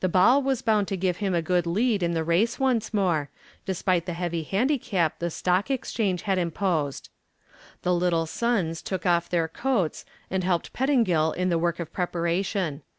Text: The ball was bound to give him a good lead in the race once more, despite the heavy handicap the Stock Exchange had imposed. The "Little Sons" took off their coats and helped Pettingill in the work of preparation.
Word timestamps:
The 0.00 0.08
ball 0.08 0.40
was 0.42 0.62
bound 0.62 0.88
to 0.88 0.96
give 0.96 1.18
him 1.18 1.34
a 1.34 1.42
good 1.42 1.66
lead 1.66 2.02
in 2.02 2.12
the 2.14 2.24
race 2.24 2.58
once 2.58 2.94
more, 2.94 3.28
despite 3.66 4.06
the 4.06 4.14
heavy 4.14 4.42
handicap 4.42 5.18
the 5.18 5.28
Stock 5.28 5.70
Exchange 5.70 6.22
had 6.22 6.38
imposed. 6.38 7.10
The 7.82 7.92
"Little 7.94 8.24
Sons" 8.24 8.80
took 8.80 9.04
off 9.04 9.28
their 9.28 9.46
coats 9.46 10.06
and 10.30 10.42
helped 10.42 10.72
Pettingill 10.72 11.32
in 11.32 11.50
the 11.50 11.58
work 11.58 11.80
of 11.80 11.92
preparation. 11.92 12.80